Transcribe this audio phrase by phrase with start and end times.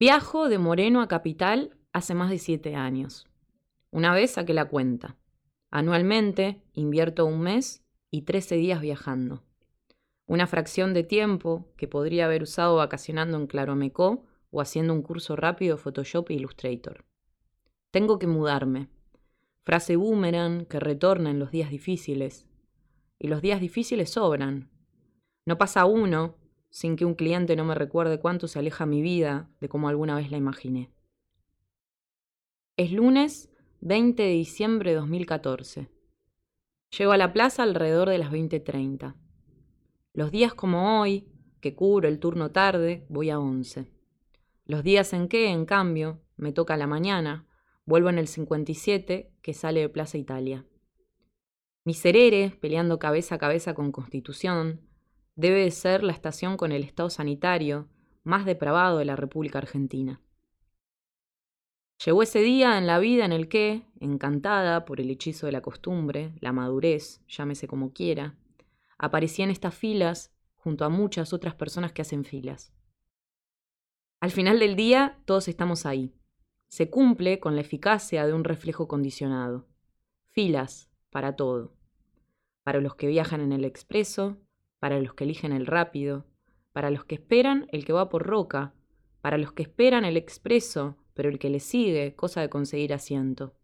[0.00, 3.26] Viajo de Moreno a Capital hace más de siete años.
[3.90, 5.16] Una vez saqué la cuenta.
[5.72, 9.42] Anualmente invierto un mes y trece días viajando.
[10.24, 15.34] Una fracción de tiempo que podría haber usado vacacionando en Claromecó o haciendo un curso
[15.34, 17.04] rápido de Photoshop e Illustrator.
[17.90, 18.86] Tengo que mudarme.
[19.64, 22.46] Frase boomerang que retorna en los días difíciles.
[23.18, 24.70] Y los días difíciles sobran.
[25.44, 26.36] No pasa uno
[26.70, 30.16] sin que un cliente no me recuerde cuánto se aleja mi vida de como alguna
[30.16, 30.92] vez la imaginé.
[32.76, 33.50] Es lunes
[33.80, 35.88] 20 de diciembre de 2014.
[36.96, 39.14] Llego a la plaza alrededor de las 20.30.
[40.14, 41.28] Los días como hoy,
[41.60, 43.90] que cubro el turno tarde, voy a 11.
[44.64, 47.46] Los días en que, en cambio, me toca la mañana,
[47.84, 50.66] vuelvo en el 57, que sale de Plaza Italia.
[51.84, 54.87] Miserere, peleando cabeza a cabeza con Constitución,
[55.38, 57.86] debe de ser la estación con el estado sanitario
[58.24, 60.20] más depravado de la República Argentina.
[62.04, 65.60] Llegó ese día en la vida en el que, encantada por el hechizo de la
[65.60, 68.34] costumbre, la madurez, llámese como quiera,
[68.98, 72.72] aparecía en estas filas junto a muchas otras personas que hacen filas.
[74.20, 76.12] Al final del día, todos estamos ahí.
[76.66, 79.68] Se cumple con la eficacia de un reflejo condicionado.
[80.30, 81.76] Filas para todo.
[82.64, 84.36] Para los que viajan en el expreso,
[84.78, 86.26] para los que eligen el rápido,
[86.72, 88.74] para los que esperan el que va por roca,
[89.20, 93.54] para los que esperan el expreso, pero el que le sigue, cosa de conseguir asiento.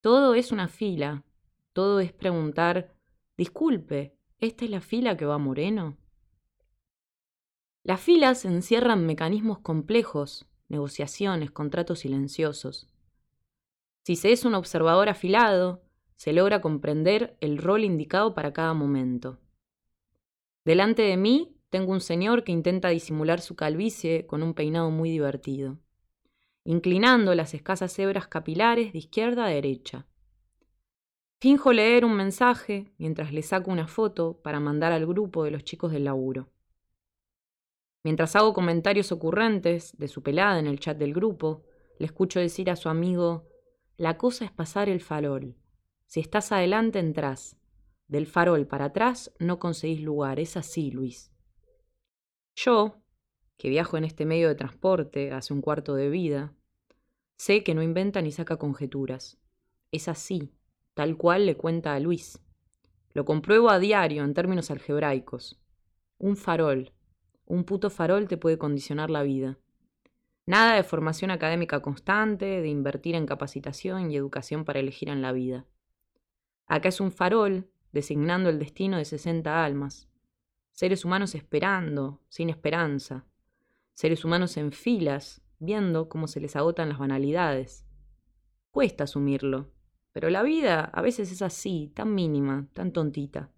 [0.00, 1.24] Todo es una fila,
[1.72, 2.94] todo es preguntar,
[3.36, 5.96] disculpe, ¿esta es la fila que va Moreno?
[7.82, 12.88] Las filas encierran mecanismos complejos, negociaciones, contratos silenciosos.
[14.04, 15.82] Si se es un observador afilado,
[16.16, 19.38] se logra comprender el rol indicado para cada momento.
[20.64, 25.10] Delante de mí tengo un señor que intenta disimular su calvicie con un peinado muy
[25.10, 25.78] divertido,
[26.64, 30.06] inclinando las escasas hebras capilares de izquierda a derecha.
[31.40, 35.64] Finjo leer un mensaje mientras le saco una foto para mandar al grupo de los
[35.64, 36.50] chicos del laburo.
[38.02, 41.64] Mientras hago comentarios ocurrentes de su pelada en el chat del grupo,
[41.98, 43.48] le escucho decir a su amigo,
[43.96, 45.56] la cosa es pasar el farol.
[46.06, 47.59] Si estás adelante, entras.
[48.10, 51.30] Del farol para atrás no conseguís lugar, es así, Luis.
[52.56, 52.96] Yo,
[53.56, 56.52] que viajo en este medio de transporte hace un cuarto de vida,
[57.36, 59.38] sé que no inventa ni saca conjeturas.
[59.92, 60.52] Es así,
[60.94, 62.40] tal cual le cuenta a Luis.
[63.14, 65.62] Lo compruebo a diario en términos algebraicos.
[66.18, 66.92] Un farol,
[67.46, 69.56] un puto farol te puede condicionar la vida.
[70.46, 75.30] Nada de formación académica constante, de invertir en capacitación y educación para elegir en la
[75.30, 75.64] vida.
[76.66, 80.08] Acá es un farol designando el destino de 60 almas,
[80.72, 83.26] seres humanos esperando, sin esperanza,
[83.94, 87.86] seres humanos en filas, viendo cómo se les agotan las banalidades.
[88.70, 89.70] Cuesta asumirlo,
[90.12, 93.50] pero la vida a veces es así, tan mínima, tan tontita.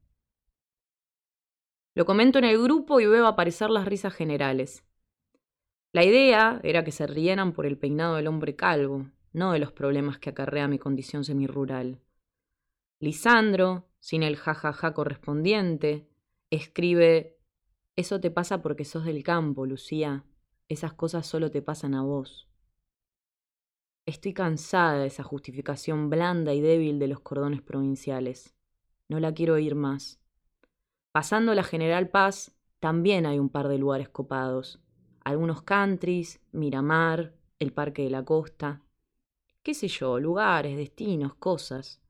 [1.94, 4.84] Lo comento en el grupo y veo aparecer las risas generales.
[5.92, 9.72] La idea era que se rieran por el peinado del hombre calvo, no de los
[9.72, 12.00] problemas que acarrea mi condición semirural.
[13.02, 16.08] Lisandro, sin el jajaja correspondiente,
[16.50, 17.36] escribe,
[17.96, 20.24] eso te pasa porque sos del campo, Lucía,
[20.68, 22.48] esas cosas solo te pasan a vos.
[24.06, 28.54] Estoy cansada de esa justificación blanda y débil de los cordones provinciales.
[29.08, 30.20] No la quiero oír más.
[31.10, 34.80] Pasando la General Paz, también hay un par de lugares copados.
[35.24, 38.80] Algunos countries, Miramar, el Parque de la Costa.
[39.64, 42.01] Qué sé yo, lugares, destinos, cosas.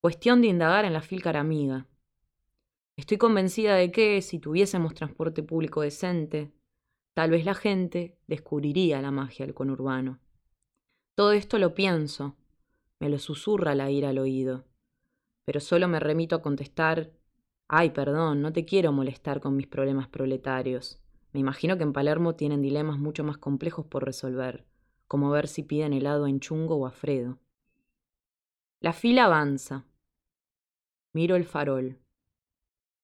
[0.00, 1.86] Cuestión de indagar en la fílcara amiga.
[2.96, 6.52] Estoy convencida de que, si tuviésemos transporte público decente,
[7.14, 10.20] tal vez la gente descubriría la magia del conurbano.
[11.14, 12.36] Todo esto lo pienso,
[13.00, 14.64] me lo susurra la ira al oído,
[15.44, 17.10] pero solo me remito a contestar,
[17.66, 21.00] ay, perdón, no te quiero molestar con mis problemas proletarios.
[21.32, 24.66] Me imagino que en Palermo tienen dilemas mucho más complejos por resolver,
[25.08, 27.38] como ver si piden helado en Chungo o a Fredo.
[28.86, 29.84] La fila avanza.
[31.12, 31.98] Miro el farol.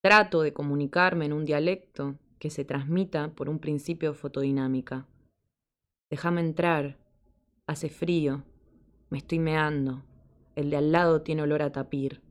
[0.00, 5.08] Trato de comunicarme en un dialecto que se transmita por un principio de fotodinámica.
[6.08, 6.98] Déjame entrar.
[7.66, 8.44] Hace frío.
[9.10, 10.04] Me estoy meando.
[10.54, 12.22] El de al lado tiene olor a tapir.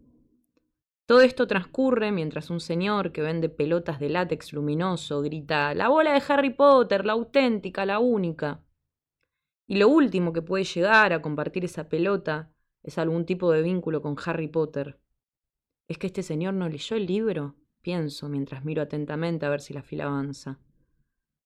[1.05, 6.13] Todo esto transcurre mientras un señor que vende pelotas de látex luminoso grita La bola
[6.13, 8.63] de Harry Potter, la auténtica, la única.
[9.67, 14.01] Y lo último que puede llegar a compartir esa pelota es algún tipo de vínculo
[14.01, 14.99] con Harry Potter.
[15.87, 17.55] ¿Es que este señor no leyó el libro?
[17.81, 20.59] Pienso mientras miro atentamente a ver si la fila avanza.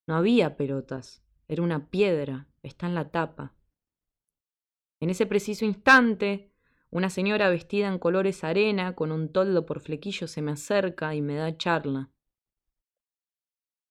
[0.08, 3.54] No había pelotas, Era una piedra, está en la tapa.
[5.00, 6.52] En ese preciso instante,
[6.90, 11.22] una señora vestida en colores arena, con un toldo por flequillo, se me acerca y
[11.22, 12.10] me da charla.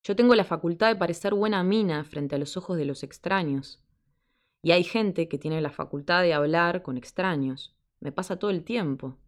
[0.03, 3.84] Yo tengo la facultad de parecer buena mina frente a los ojos de los extraños.
[4.65, 7.77] Y hay gente que tiene la facultad de hablar con extraños.
[8.01, 9.19] Me pasa todo el tiempo.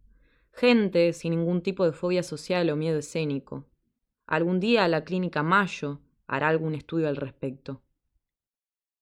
[0.51, 3.63] Gente sin ningún tipo de fobia social o miedo escénico.
[4.25, 7.83] Algún día la clínica Mayo hará algún estudio al respecto.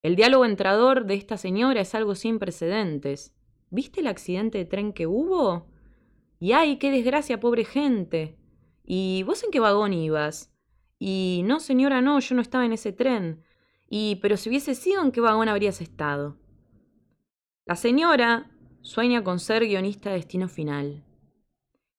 [0.03, 3.33] El diálogo entrador de esta señora es algo sin precedentes.
[3.69, 5.67] ¿Viste el accidente de tren que hubo?
[6.41, 8.37] Y ay, qué desgracia, pobre gente.
[8.83, 10.53] ¿Y vos en qué vagón ibas?
[10.99, 13.41] Y no, señora, no, yo no estaba en ese tren.
[13.87, 16.37] Y pero si hubiese sido, ¿en qué vagón habrías estado?
[17.65, 18.51] La señora
[18.81, 21.03] sueña con ser guionista de destino final.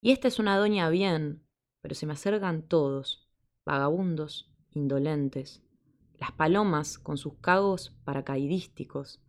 [0.00, 1.42] Y esta es una doña bien,
[1.80, 3.28] pero se me acercan todos,
[3.64, 5.62] vagabundos, indolentes,
[6.18, 9.20] las palomas con sus cagos paracaidísticos,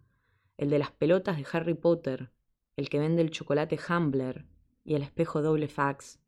[0.58, 2.32] el de las pelotas de Harry Potter,
[2.76, 4.46] el que vende el chocolate Hambler
[4.84, 6.20] y el espejo doble fax.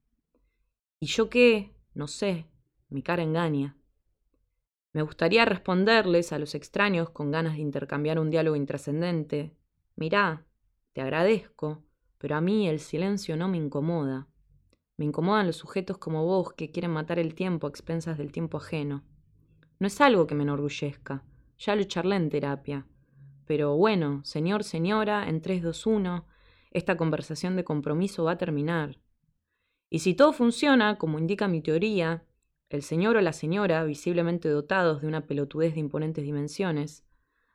[0.99, 1.75] ¿Y yo qué?
[1.93, 2.45] No sé,
[2.89, 3.78] mi cara engaña.
[4.91, 9.53] Me gustaría responderles a los extraños con ganas de intercambiar un diálogo intrascendente.
[9.95, 10.45] Mirá,
[10.93, 11.83] te agradezco,
[12.17, 14.27] pero a mí el silencio no me incomoda.
[14.97, 18.57] Me incomodan los sujetos como vos que quieren matar el tiempo a expensas del tiempo
[18.57, 19.03] ajeno.
[19.79, 21.23] No es algo que me enorgullezca.
[21.57, 22.87] Ya lo charlé en terapia.
[23.45, 26.25] Pero bueno, señor, señora, en 3, 2, 1,
[26.71, 28.99] esta conversación de compromiso va a terminar.
[29.89, 32.25] Y si todo funciona, como indica mi teoría,
[32.69, 37.03] el señor o la señora, visiblemente dotados de una pelotudez de imponentes dimensiones,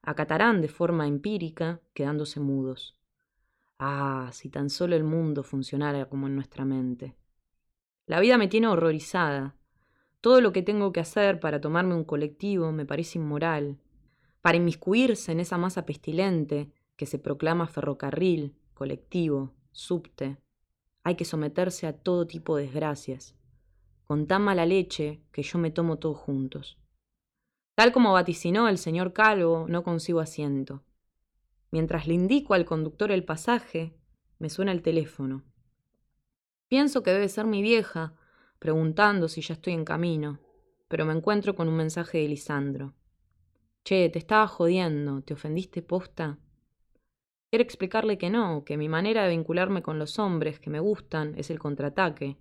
[0.02, 2.96] acatarán de forma empírica, quedándose mudos.
[3.78, 7.16] Ah, si tan solo el mundo funcionara como en nuestra mente.
[8.06, 9.56] La vida me tiene horrorizada,
[10.24, 13.76] todo lo que tengo que hacer para tomarme un colectivo me parece inmoral.
[14.40, 20.38] Para inmiscuirse en esa masa pestilente que se proclama ferrocarril, colectivo, subte,
[21.02, 23.36] hay que someterse a todo tipo de desgracias,
[24.06, 26.78] con tan mala leche que yo me tomo todos juntos.
[27.74, 30.84] Tal como vaticinó el señor Calvo, no consigo asiento.
[31.70, 33.96] Mientras le indico al conductor el pasaje,
[34.38, 35.42] me suena el teléfono.
[36.68, 38.14] Pienso que debe ser mi vieja,
[38.58, 40.38] preguntando si ya estoy en camino,
[40.88, 42.94] pero me encuentro con un mensaje de Lisandro.
[43.84, 46.38] Che, te estaba jodiendo, ¿te ofendiste posta?
[47.50, 51.34] Quiero explicarle que no, que mi manera de vincularme con los hombres que me gustan
[51.36, 52.36] es el contraataque,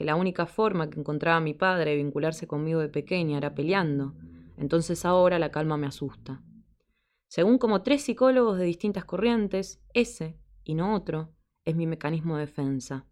[0.00, 4.14] que la única forma que encontraba mi padre de vincularse conmigo de pequeña era peleando,
[4.56, 6.42] entonces ahora la calma me asusta.
[7.28, 11.34] Según como tres psicólogos de distintas corrientes, ese, y no otro,
[11.66, 13.04] es mi mecanismo de defensa.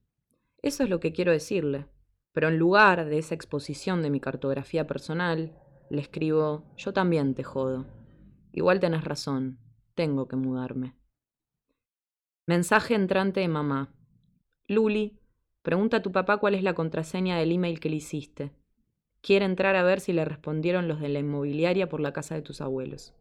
[0.62, 1.90] Eso es lo que quiero decirle.
[2.32, 5.52] Pero en lugar de esa exposición de mi cartografía personal,
[5.90, 7.84] le escribo, yo también te jodo.
[8.50, 9.58] Igual tenés razón,
[9.94, 10.96] tengo que mudarme.
[12.46, 13.94] Mensaje entrante de mamá.
[14.68, 15.20] Luli,
[15.68, 18.52] pregunta a tu papá cuál es la contraseña del email que le hiciste.
[19.20, 22.40] Quiere entrar a ver si le respondieron los de la inmobiliaria por la casa de
[22.40, 23.12] tus abuelos.